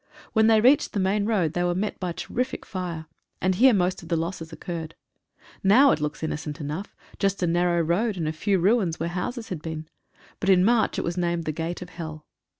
When 0.33 0.47
they 0.47 0.59
reached 0.61 0.93
the 0.93 0.99
main 0.99 1.27
road 1.27 1.53
they 1.53 1.63
were 1.63 1.75
met 1.75 1.99
by 1.99 2.09
a 2.09 2.13
terrific 2.13 2.65
fire, 2.65 3.05
and 3.39 3.53
here 3.53 3.71
most 3.71 4.01
of 4.01 4.09
the 4.09 4.15
losses 4.17 4.51
occurred. 4.51 4.95
Now 5.63 5.91
it 5.91 6.01
looks 6.01 6.23
innocent 6.23 6.59
enough— 6.59 6.95
just 7.19 7.43
a 7.43 7.45
narrow 7.45 7.81
road, 7.83 8.17
and 8.17 8.27
a 8.27 8.33
few 8.33 8.57
ruins 8.57 8.99
where 8.99 9.09
houses 9.09 9.49
had 9.49 9.61
been. 9.61 9.87
But 10.39 10.49
in 10.49 10.65
March 10.65 10.97
it 10.97 11.03
was 11.03 11.17
named 11.17 11.43
the 11.45 11.51
Gate 11.51 11.83
of 11.83 11.91
Hell. 11.91 12.25